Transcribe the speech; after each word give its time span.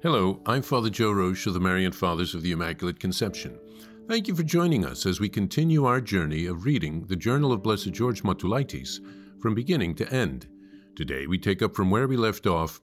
Hello, 0.00 0.40
I'm 0.46 0.62
Father 0.62 0.90
Joe 0.90 1.10
Roesch 1.10 1.48
of 1.48 1.54
the 1.54 1.60
Marian 1.60 1.90
Fathers 1.90 2.32
of 2.32 2.42
the 2.42 2.52
Immaculate 2.52 3.00
Conception. 3.00 3.58
Thank 4.06 4.28
you 4.28 4.36
for 4.36 4.44
joining 4.44 4.86
us 4.86 5.04
as 5.06 5.18
we 5.18 5.28
continue 5.28 5.86
our 5.86 6.00
journey 6.00 6.46
of 6.46 6.64
reading 6.64 7.04
the 7.06 7.16
Journal 7.16 7.50
of 7.50 7.64
Blessed 7.64 7.90
George 7.90 8.22
Matulaitis 8.22 9.00
from 9.42 9.56
beginning 9.56 9.96
to 9.96 10.08
end. 10.14 10.46
Today 10.94 11.26
we 11.26 11.36
take 11.36 11.62
up 11.62 11.74
from 11.74 11.90
where 11.90 12.06
we 12.06 12.16
left 12.16 12.46
off, 12.46 12.80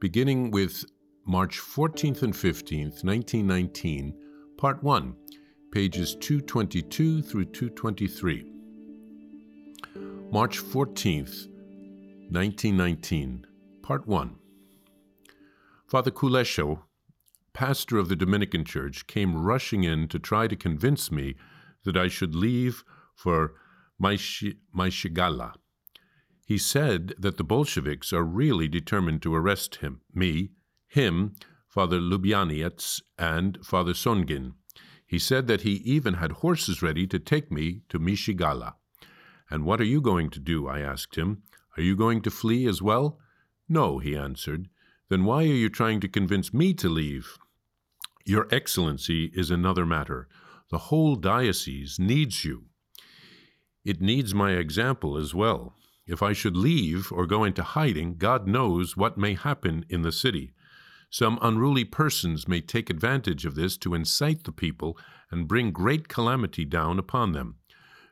beginning 0.00 0.50
with 0.50 0.84
March 1.24 1.60
14th 1.60 2.22
and 2.22 2.34
15th, 2.34 3.04
1919, 3.04 4.12
Part 4.58 4.82
1, 4.82 5.14
pages 5.70 6.16
222 6.16 7.22
through 7.22 7.44
223. 7.44 8.44
March 10.32 10.58
14th, 10.58 11.46
1919, 12.32 13.46
Part 13.82 14.04
1. 14.08 14.36
Father 15.86 16.10
Kulesho, 16.10 16.82
pastor 17.52 17.96
of 17.98 18.08
the 18.08 18.16
Dominican 18.16 18.64
Church, 18.64 19.06
came 19.06 19.36
rushing 19.36 19.84
in 19.84 20.08
to 20.08 20.18
try 20.18 20.48
to 20.48 20.56
convince 20.56 21.12
me 21.12 21.36
that 21.84 21.96
I 21.96 22.08
should 22.08 22.34
leave 22.34 22.82
for 23.14 23.54
Maisiagala. 24.02 25.54
He 26.44 26.58
said 26.58 27.14
that 27.18 27.36
the 27.36 27.44
Bolsheviks 27.44 28.12
are 28.12 28.24
really 28.24 28.66
determined 28.66 29.22
to 29.22 29.34
arrest 29.34 29.76
him, 29.76 30.00
me, 30.12 30.50
him, 30.88 31.36
Father 31.68 32.00
Lubianietz, 32.00 33.00
and 33.16 33.64
Father 33.64 33.92
Songin. 33.92 34.54
He 35.06 35.20
said 35.20 35.46
that 35.46 35.60
he 35.60 35.74
even 35.84 36.14
had 36.14 36.32
horses 36.32 36.82
ready 36.82 37.06
to 37.06 37.20
take 37.20 37.52
me 37.52 37.82
to 37.90 38.00
Maisiagala. 38.00 38.74
And 39.48 39.64
what 39.64 39.80
are 39.80 39.84
you 39.84 40.00
going 40.00 40.30
to 40.30 40.40
do? 40.40 40.66
I 40.66 40.80
asked 40.80 41.14
him. 41.14 41.44
Are 41.76 41.82
you 41.82 41.94
going 41.94 42.22
to 42.22 42.30
flee 42.30 42.66
as 42.66 42.82
well? 42.82 43.20
No, 43.68 44.00
he 44.00 44.16
answered. 44.16 44.68
Then 45.08 45.24
why 45.24 45.44
are 45.44 45.46
you 45.46 45.68
trying 45.68 46.00
to 46.00 46.08
convince 46.08 46.52
me 46.52 46.74
to 46.74 46.88
leave? 46.88 47.36
Your 48.24 48.48
Excellency 48.50 49.30
is 49.34 49.50
another 49.50 49.86
matter. 49.86 50.28
The 50.70 50.78
whole 50.78 51.14
diocese 51.14 51.98
needs 51.98 52.44
you. 52.44 52.64
It 53.84 54.00
needs 54.00 54.34
my 54.34 54.52
example 54.52 55.16
as 55.16 55.32
well. 55.32 55.74
If 56.08 56.22
I 56.22 56.32
should 56.32 56.56
leave 56.56 57.12
or 57.12 57.26
go 57.26 57.44
into 57.44 57.62
hiding, 57.62 58.16
God 58.16 58.48
knows 58.48 58.96
what 58.96 59.16
may 59.16 59.34
happen 59.34 59.84
in 59.88 60.02
the 60.02 60.10
city. 60.10 60.54
Some 61.08 61.38
unruly 61.40 61.84
persons 61.84 62.48
may 62.48 62.60
take 62.60 62.90
advantage 62.90 63.46
of 63.46 63.54
this 63.54 63.76
to 63.78 63.94
incite 63.94 64.42
the 64.42 64.52
people 64.52 64.98
and 65.30 65.46
bring 65.48 65.70
great 65.70 66.08
calamity 66.08 66.64
down 66.64 66.98
upon 66.98 67.30
them. 67.32 67.56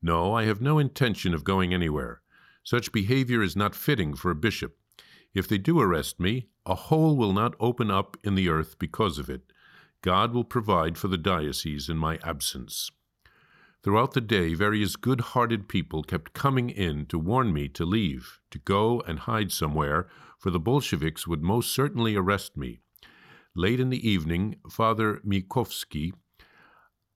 No, 0.00 0.32
I 0.34 0.44
have 0.44 0.62
no 0.62 0.78
intention 0.78 1.34
of 1.34 1.44
going 1.44 1.74
anywhere. 1.74 2.22
Such 2.62 2.92
behavior 2.92 3.42
is 3.42 3.56
not 3.56 3.74
fitting 3.74 4.14
for 4.14 4.30
a 4.30 4.34
bishop. 4.34 4.76
If 5.34 5.48
they 5.48 5.58
do 5.58 5.80
arrest 5.80 6.18
me, 6.18 6.48
a 6.64 6.74
hole 6.74 7.16
will 7.16 7.32
not 7.32 7.54
open 7.60 7.90
up 7.90 8.16
in 8.24 8.34
the 8.34 8.48
earth 8.48 8.78
because 8.78 9.18
of 9.18 9.28
it. 9.28 9.52
God 10.02 10.32
will 10.32 10.44
provide 10.44 10.96
for 10.96 11.08
the 11.08 11.18
diocese 11.18 11.88
in 11.88 11.96
my 11.96 12.18
absence. 12.22 12.90
Throughout 13.82 14.12
the 14.12 14.20
day, 14.20 14.54
various 14.54 14.96
good 14.96 15.20
hearted 15.20 15.68
people 15.68 16.02
kept 16.02 16.32
coming 16.32 16.68
in 16.68 17.06
to 17.06 17.18
warn 17.18 17.52
me 17.52 17.68
to 17.68 17.84
leave, 17.84 18.40
to 18.50 18.58
go 18.58 19.00
and 19.02 19.20
hide 19.20 19.52
somewhere, 19.52 20.08
for 20.38 20.50
the 20.50 20.60
Bolsheviks 20.60 21.26
would 21.26 21.42
most 21.42 21.72
certainly 21.72 22.16
arrest 22.16 22.56
me. 22.56 22.80
Late 23.54 23.80
in 23.80 23.90
the 23.90 24.08
evening, 24.08 24.56
Father 24.70 25.20
Mikovsky, 25.24 26.12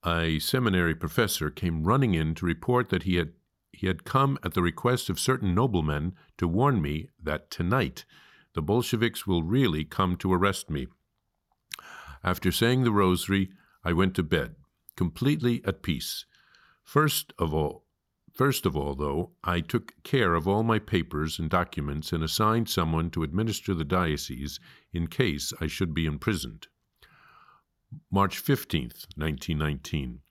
a 0.05 0.39
seminary 0.39 0.95
professor, 0.95 1.51
came 1.51 1.85
running 1.85 2.15
in 2.15 2.35
to 2.37 2.47
report 2.47 2.89
that 2.89 3.05
he 3.05 3.17
had 3.17 3.33
he 3.73 3.87
had 3.87 4.05
come 4.05 4.39
at 4.45 4.55
the 4.55 4.63
request 4.63 5.11
of 5.11 5.19
certain 5.19 5.55
noblemen 5.55 6.15
to 6.39 6.47
warn 6.47 6.81
me 6.81 7.09
that 7.23 7.51
tonight 7.51 8.05
the 8.55 8.63
Bolsheviks 8.63 9.27
will 9.27 9.43
really 9.43 9.85
come 9.85 10.17
to 10.17 10.33
arrest 10.33 10.71
me. 10.71 10.87
After 12.23 12.53
saying 12.53 12.85
the 12.85 12.93
rosary, 12.93 13.51
I 13.85 13.93
went 13.93 14.15
to 14.17 14.23
bed, 14.23 14.55
completely 14.97 15.63
at 15.65 15.83
peace. 15.83 16.27
First 16.85 17.33
of 17.39 17.53
all, 17.53 17.87
first 18.33 18.67
of 18.67 18.77
all, 18.77 18.95
though, 18.95 19.33
I 19.43 19.61
took 19.61 19.95
care 20.05 20.35
of 20.35 20.47
all 20.47 20.63
my 20.63 20.79
papers 20.79 21.39
and 21.39 21.51
documents 21.51 22.13
and 22.13 22.23
assigned 22.23 22.69
someone 22.69 23.11
to 23.11 23.23
administer 23.23 23.75
the 23.75 23.85
diocese 23.85 24.61
in 24.93 25.07
case 25.09 25.53
I 25.61 25.67
should 25.67 25.95
be 25.95 26.07
imprisoned. 26.07 26.69
March 28.11 28.43
15th, 28.43 29.07
1919. 29.17 30.22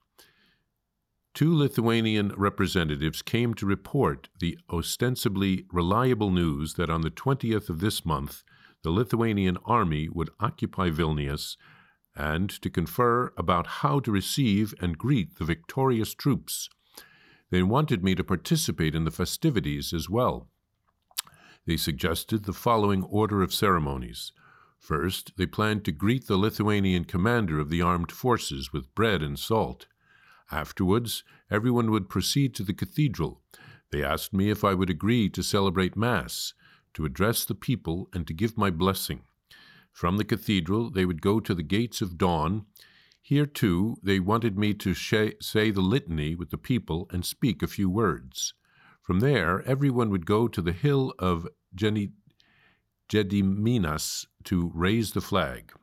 Two 1.34 1.56
Lithuanian 1.56 2.34
representatives 2.36 3.22
came 3.22 3.54
to 3.54 3.66
report 3.66 4.28
the 4.40 4.60
ostensibly 4.70 5.66
reliable 5.72 6.30
news 6.30 6.74
that 6.74 6.90
on 6.90 7.02
the 7.02 7.10
20th 7.10 7.70
of 7.70 7.80
this 7.80 8.06
month 8.06 8.44
the 8.84 8.92
Lithuanian 8.92 9.58
army 9.64 10.10
would 10.10 10.30
occupy 10.40 10.90
Vilnius 10.90 11.56
and 12.16 12.50
to 12.50 12.70
confer 12.70 13.32
about 13.38 13.68
how 13.68 14.00
to 14.02 14.12
receive 14.12 14.74
and 14.82 14.98
greet 14.98 15.38
the 15.38 15.46
victorious 15.46 16.14
troops. 16.14 16.70
They 17.50 17.64
wanted 17.64 18.04
me 18.04 18.14
to 18.16 18.24
participate 18.24 18.94
in 18.94 19.06
the 19.06 19.12
festivities 19.12 19.94
as 19.94 20.10
well. 20.10 20.50
They 21.66 21.78
suggested 21.78 22.44
the 22.44 22.54
following 22.54 23.04
order 23.04 23.42
of 23.42 23.54
ceremonies. 23.54 24.34
First, 24.80 25.34
they 25.38 25.46
planned 25.46 25.86
to 25.86 25.92
greet 25.92 26.28
the 26.28 26.38
Lithuanian 26.38 27.06
commander 27.06 27.60
of 27.60 27.70
the 27.70 27.82
armed 27.82 28.12
forces 28.12 28.74
with 28.74 28.94
bread 28.96 29.22
and 29.22 29.38
salt. 29.38 29.88
Afterwards, 30.52 31.24
everyone 31.50 31.92
would 31.92 32.10
proceed 32.10 32.54
to 32.56 32.64
the 32.64 32.74
cathedral. 32.74 33.42
They 33.92 34.04
asked 34.04 34.34
me 34.34 34.50
if 34.50 34.64
I 34.64 34.74
would 34.74 34.90
agree 34.90 35.30
to 35.30 35.42
celebrate 35.42 35.96
Mass, 35.96 36.54
to 36.94 37.06
address 37.06 37.46
the 37.46 37.56
people, 37.56 38.10
and 38.14 38.28
to 38.28 38.34
give 38.34 38.58
my 38.58 38.70
blessing. 38.70 39.22
From 39.94 40.18
the 40.18 40.26
cathedral, 40.26 40.90
they 40.90 41.06
would 41.06 41.22
go 41.22 41.40
to 41.40 41.54
the 41.54 41.64
gates 41.64 42.02
of 42.02 42.18
dawn. 42.18 42.66
Here, 43.22 43.46
too, 43.46 43.98
they 44.04 44.20
wanted 44.20 44.58
me 44.58 44.74
to 44.76 44.94
say 44.94 45.36
the 45.42 45.82
litany 45.82 46.36
with 46.36 46.50
the 46.50 46.58
people 46.58 47.08
and 47.12 47.26
speak 47.26 47.62
a 47.62 47.68
few 47.68 47.90
words. 47.90 48.54
From 49.02 49.20
there, 49.20 49.62
everyone 49.64 50.10
would 50.10 50.26
go 50.26 50.48
to 50.48 50.62
the 50.62 50.74
hill 50.74 51.14
of 51.20 51.48
Geni- 51.74 52.14
Gediminas 53.10 54.26
to 54.46 54.72
raise 54.74 55.12
the 55.12 55.22
flag. 55.22 55.74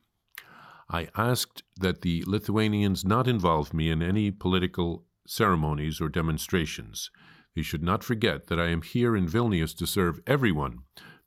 I 0.90 1.08
asked 1.16 1.62
that 1.78 2.00
the 2.00 2.24
Lithuanians 2.26 3.04
not 3.04 3.28
involve 3.28 3.74
me 3.74 3.90
in 3.90 4.02
any 4.02 4.30
political 4.30 5.04
ceremonies 5.26 6.00
or 6.00 6.08
demonstrations. 6.08 7.10
They 7.54 7.62
should 7.62 7.82
not 7.82 8.02
forget 8.02 8.46
that 8.46 8.58
I 8.58 8.68
am 8.68 8.82
here 8.82 9.14
in 9.14 9.28
Vilnius 9.28 9.76
to 9.76 9.86
serve 9.86 10.20
everyone, 10.26 10.78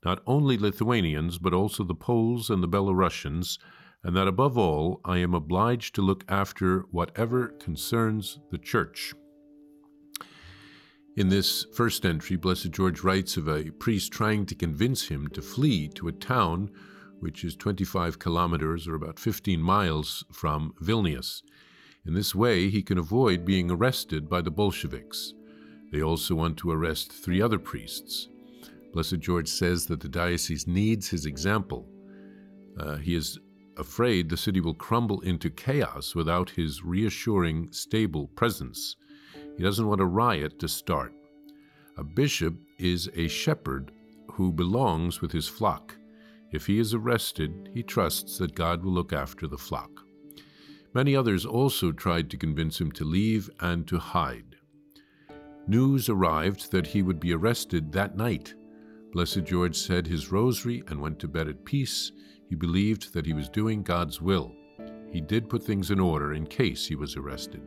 not 0.04 0.20
only 0.26 0.58
Lithuanians, 0.58 1.38
but 1.38 1.54
also 1.54 1.84
the 1.84 1.94
Poles 1.94 2.50
and 2.50 2.62
the 2.62 2.68
Belarusians, 2.68 3.58
and 4.02 4.16
that 4.16 4.26
above 4.26 4.58
all, 4.58 5.00
I 5.04 5.18
am 5.18 5.32
obliged 5.32 5.94
to 5.94 6.02
look 6.02 6.24
after 6.28 6.80
whatever 6.90 7.48
concerns 7.48 8.40
the 8.50 8.58
Church. 8.58 9.14
In 11.16 11.28
this 11.28 11.66
first 11.74 12.04
entry, 12.04 12.36
Blessed 12.36 12.72
George 12.72 13.04
writes 13.04 13.36
of 13.36 13.46
a 13.46 13.70
priest 13.70 14.10
trying 14.10 14.46
to 14.46 14.54
convince 14.56 15.08
him 15.08 15.28
to 15.28 15.42
flee 15.42 15.86
to 15.88 16.08
a 16.08 16.12
town 16.12 16.70
which 17.22 17.44
is 17.44 17.54
25 17.54 18.18
kilometers 18.18 18.88
or 18.88 18.96
about 18.96 19.18
15 19.18 19.62
miles 19.62 20.24
from 20.32 20.74
Vilnius. 20.82 21.42
In 22.04 22.14
this 22.14 22.34
way, 22.34 22.68
he 22.68 22.82
can 22.82 22.98
avoid 22.98 23.44
being 23.44 23.70
arrested 23.70 24.28
by 24.28 24.42
the 24.42 24.50
Bolsheviks. 24.50 25.32
They 25.92 26.02
also 26.02 26.34
want 26.34 26.56
to 26.58 26.72
arrest 26.72 27.12
three 27.12 27.40
other 27.40 27.60
priests. 27.60 28.28
Blessed 28.92 29.20
George 29.20 29.46
says 29.46 29.86
that 29.86 30.00
the 30.00 30.08
diocese 30.08 30.66
needs 30.66 31.08
his 31.08 31.24
example. 31.24 31.88
Uh, 32.76 32.96
he 32.96 33.14
is 33.14 33.38
afraid 33.76 34.28
the 34.28 34.36
city 34.36 34.60
will 34.60 34.74
crumble 34.74 35.20
into 35.20 35.48
chaos 35.48 36.16
without 36.16 36.50
his 36.50 36.82
reassuring, 36.82 37.70
stable 37.72 38.26
presence. 38.34 38.96
He 39.56 39.62
doesn't 39.62 39.86
want 39.86 40.00
a 40.00 40.06
riot 40.06 40.58
to 40.58 40.68
start. 40.68 41.14
A 41.96 42.02
bishop 42.02 42.54
is 42.78 43.08
a 43.14 43.28
shepherd 43.28 43.92
who 44.32 44.50
belongs 44.50 45.20
with 45.20 45.30
his 45.30 45.46
flock. 45.46 45.96
If 46.52 46.66
he 46.66 46.78
is 46.78 46.92
arrested, 46.92 47.70
he 47.74 47.82
trusts 47.82 48.38
that 48.38 48.54
God 48.54 48.84
will 48.84 48.92
look 48.92 49.12
after 49.12 49.46
the 49.46 49.58
flock. 49.58 49.90
Many 50.94 51.16
others 51.16 51.46
also 51.46 51.90
tried 51.90 52.28
to 52.30 52.36
convince 52.36 52.78
him 52.78 52.92
to 52.92 53.04
leave 53.04 53.48
and 53.60 53.88
to 53.88 53.98
hide. 53.98 54.56
News 55.66 56.08
arrived 56.08 56.70
that 56.72 56.88
he 56.88 57.02
would 57.02 57.18
be 57.18 57.32
arrested 57.32 57.92
that 57.92 58.16
night. 58.16 58.54
Blessed 59.12 59.44
George 59.44 59.76
said 59.76 60.06
his 60.06 60.30
rosary 60.30 60.82
and 60.88 61.00
went 61.00 61.18
to 61.20 61.28
bed 61.28 61.48
at 61.48 61.64
peace. 61.64 62.12
He 62.48 62.54
believed 62.54 63.14
that 63.14 63.24
he 63.24 63.32
was 63.32 63.48
doing 63.48 63.82
God's 63.82 64.20
will. 64.20 64.54
He 65.10 65.20
did 65.20 65.48
put 65.48 65.62
things 65.62 65.90
in 65.90 66.00
order 66.00 66.34
in 66.34 66.46
case 66.46 66.86
he 66.86 66.96
was 66.96 67.16
arrested. 67.16 67.62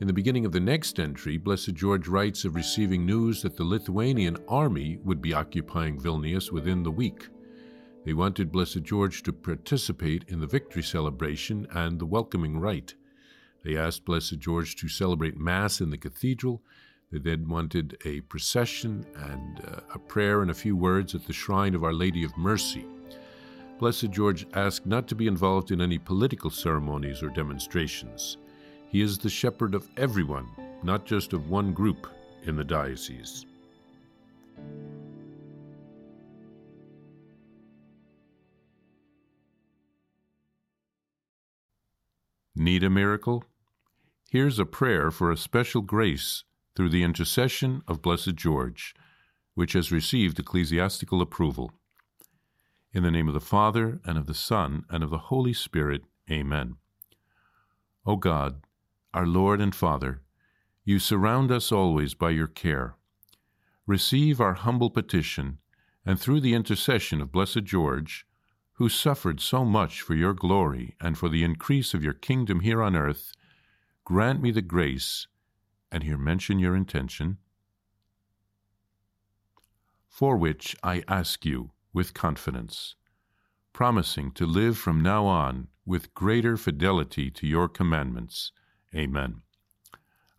In 0.00 0.06
the 0.06 0.12
beginning 0.12 0.46
of 0.46 0.52
the 0.52 0.60
next 0.60 0.98
entry, 0.98 1.36
Blessed 1.36 1.74
George 1.74 2.08
writes 2.08 2.44
of 2.44 2.54
receiving 2.54 3.04
news 3.04 3.42
that 3.42 3.56
the 3.56 3.64
Lithuanian 3.64 4.36
army 4.48 4.98
would 5.04 5.20
be 5.20 5.34
occupying 5.34 5.98
Vilnius 5.98 6.50
within 6.50 6.82
the 6.82 6.90
week. 6.90 7.28
They 8.04 8.14
wanted 8.14 8.50
Blessed 8.50 8.82
George 8.82 9.22
to 9.24 9.32
participate 9.32 10.24
in 10.28 10.40
the 10.40 10.46
victory 10.46 10.82
celebration 10.82 11.66
and 11.70 11.98
the 11.98 12.06
welcoming 12.06 12.58
rite. 12.58 12.94
They 13.62 13.76
asked 13.76 14.06
Blessed 14.06 14.38
George 14.38 14.74
to 14.76 14.88
celebrate 14.88 15.36
Mass 15.36 15.80
in 15.80 15.90
the 15.90 15.98
cathedral. 15.98 16.62
They 17.12 17.18
then 17.18 17.48
wanted 17.48 17.98
a 18.04 18.22
procession 18.22 19.04
and 19.14 19.60
uh, 19.60 19.80
a 19.94 19.98
prayer 19.98 20.40
and 20.40 20.50
a 20.50 20.54
few 20.54 20.76
words 20.76 21.14
at 21.14 21.26
the 21.26 21.32
shrine 21.32 21.74
of 21.74 21.84
Our 21.84 21.92
Lady 21.92 22.24
of 22.24 22.36
Mercy. 22.38 22.86
Blessed 23.78 24.10
George 24.10 24.46
asked 24.54 24.86
not 24.86 25.06
to 25.08 25.14
be 25.14 25.26
involved 25.26 25.70
in 25.70 25.80
any 25.80 25.98
political 25.98 26.50
ceremonies 26.50 27.22
or 27.22 27.28
demonstrations. 27.28 28.38
He 28.88 29.02
is 29.02 29.18
the 29.18 29.30
shepherd 29.30 29.74
of 29.74 29.88
everyone, 29.96 30.48
not 30.82 31.04
just 31.04 31.32
of 31.32 31.50
one 31.50 31.72
group 31.72 32.06
in 32.44 32.56
the 32.56 32.64
diocese. 32.64 33.44
Need 42.60 42.84
a 42.84 42.90
miracle? 42.90 43.42
Here's 44.28 44.58
a 44.58 44.66
prayer 44.66 45.10
for 45.10 45.30
a 45.30 45.36
special 45.38 45.80
grace 45.80 46.44
through 46.76 46.90
the 46.90 47.02
intercession 47.02 47.80
of 47.88 48.02
Blessed 48.02 48.34
George, 48.34 48.94
which 49.54 49.72
has 49.72 49.90
received 49.90 50.38
ecclesiastical 50.38 51.22
approval. 51.22 51.72
In 52.92 53.02
the 53.02 53.10
name 53.10 53.28
of 53.28 53.32
the 53.32 53.40
Father, 53.40 53.98
and 54.04 54.18
of 54.18 54.26
the 54.26 54.34
Son, 54.34 54.84
and 54.90 55.02
of 55.02 55.08
the 55.08 55.30
Holy 55.32 55.54
Spirit, 55.54 56.02
Amen. 56.30 56.76
O 58.04 58.16
God, 58.16 58.60
our 59.14 59.26
Lord 59.26 59.62
and 59.62 59.74
Father, 59.74 60.20
you 60.84 60.98
surround 60.98 61.50
us 61.50 61.72
always 61.72 62.12
by 62.12 62.28
your 62.28 62.46
care. 62.46 62.94
Receive 63.86 64.38
our 64.38 64.52
humble 64.52 64.90
petition, 64.90 65.60
and 66.04 66.20
through 66.20 66.40
the 66.40 66.52
intercession 66.52 67.22
of 67.22 67.32
Blessed 67.32 67.64
George, 67.64 68.26
who 68.80 68.88
suffered 68.88 69.42
so 69.42 69.62
much 69.62 70.00
for 70.00 70.14
your 70.14 70.32
glory 70.32 70.94
and 71.02 71.18
for 71.18 71.28
the 71.28 71.44
increase 71.44 71.92
of 71.92 72.02
your 72.02 72.14
kingdom 72.14 72.60
here 72.60 72.80
on 72.80 72.96
earth, 72.96 73.34
grant 74.06 74.40
me 74.40 74.50
the 74.50 74.62
grace, 74.62 75.26
and 75.92 76.02
here 76.02 76.16
mention 76.16 76.58
your 76.58 76.74
intention, 76.74 77.36
for 80.08 80.34
which 80.34 80.74
I 80.82 81.04
ask 81.06 81.44
you 81.44 81.72
with 81.92 82.14
confidence, 82.14 82.94
promising 83.74 84.30
to 84.32 84.46
live 84.46 84.78
from 84.78 85.02
now 85.02 85.26
on 85.26 85.68
with 85.84 86.14
greater 86.14 86.56
fidelity 86.56 87.30
to 87.32 87.46
your 87.46 87.68
commandments. 87.68 88.50
Amen. 88.96 89.42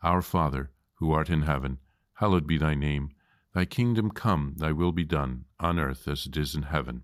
Our 0.02 0.24
Father, 0.24 0.72
who 0.96 1.12
art 1.12 1.30
in 1.30 1.44
heaven, 1.44 1.78
hallowed 2.16 2.48
be 2.48 2.58
thy 2.58 2.74
name. 2.74 3.12
Thy 3.54 3.66
kingdom 3.66 4.10
come, 4.10 4.56
thy 4.58 4.72
will 4.72 4.92
be 4.92 5.04
done, 5.04 5.46
on 5.60 5.78
earth 5.78 6.08
as 6.08 6.26
it 6.26 6.36
is 6.36 6.56
in 6.56 6.64
heaven. 6.64 7.04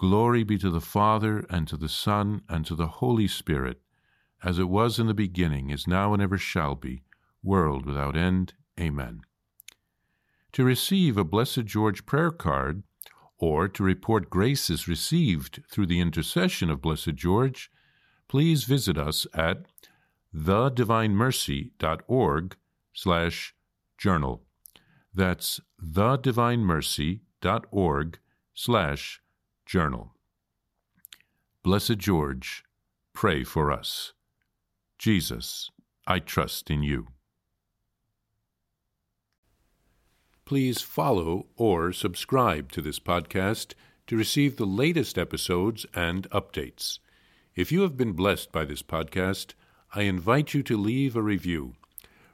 Glory 0.00 0.42
be 0.44 0.56
to 0.56 0.70
the 0.70 0.80
Father, 0.80 1.44
and 1.50 1.68
to 1.68 1.76
the 1.76 1.86
Son, 1.86 2.40
and 2.48 2.64
to 2.64 2.74
the 2.74 2.86
Holy 2.86 3.28
Spirit, 3.28 3.82
as 4.42 4.58
it 4.58 4.70
was 4.70 4.98
in 4.98 5.06
the 5.06 5.12
beginning, 5.12 5.68
is 5.68 5.86
now, 5.86 6.14
and 6.14 6.22
ever 6.22 6.38
shall 6.38 6.74
be, 6.74 7.02
world 7.42 7.84
without 7.84 8.16
end. 8.16 8.54
Amen. 8.80 9.20
To 10.52 10.64
receive 10.64 11.18
a 11.18 11.24
Blessed 11.24 11.66
George 11.66 12.06
prayer 12.06 12.30
card, 12.30 12.82
or 13.36 13.68
to 13.68 13.82
report 13.82 14.30
graces 14.30 14.88
received 14.88 15.62
through 15.70 15.84
the 15.84 16.00
intercession 16.00 16.70
of 16.70 16.80
Blessed 16.80 17.14
George, 17.14 17.70
please 18.26 18.64
visit 18.64 18.96
us 18.96 19.26
at 19.34 19.66
thedivinemercy.org 20.34 22.56
slash 22.94 23.54
journal. 23.98 24.44
That's 25.12 25.60
thedivinemercy.org 25.78 28.18
slash 28.54 29.20
Journal. 29.70 30.10
Blessed 31.62 31.96
George, 31.98 32.64
pray 33.12 33.44
for 33.44 33.70
us. 33.70 34.14
Jesus, 34.98 35.70
I 36.08 36.18
trust 36.18 36.72
in 36.72 36.82
you. 36.82 37.06
Please 40.44 40.80
follow 40.80 41.46
or 41.54 41.92
subscribe 41.92 42.72
to 42.72 42.82
this 42.82 42.98
podcast 42.98 43.74
to 44.08 44.16
receive 44.16 44.56
the 44.56 44.66
latest 44.66 45.16
episodes 45.16 45.86
and 45.94 46.28
updates. 46.30 46.98
If 47.54 47.70
you 47.70 47.82
have 47.82 47.96
been 47.96 48.14
blessed 48.14 48.50
by 48.50 48.64
this 48.64 48.82
podcast, 48.82 49.54
I 49.94 50.02
invite 50.02 50.52
you 50.52 50.64
to 50.64 50.76
leave 50.76 51.14
a 51.14 51.22
review. 51.22 51.76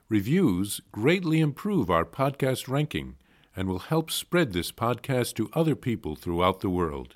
Reviews 0.09 0.81
greatly 0.91 1.39
improve 1.39 1.91
our 1.91 2.03
podcast 2.03 2.67
ranking 2.67 3.17
and 3.55 3.67
will 3.67 3.93
help 3.93 4.09
spread 4.09 4.53
this 4.53 4.71
podcast 4.71 5.35
to 5.35 5.51
other 5.53 5.75
people 5.75 6.15
throughout 6.15 6.61
the 6.61 6.69
world. 6.71 7.15